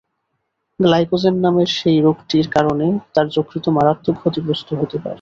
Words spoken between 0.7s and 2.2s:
glycogen নামের সেই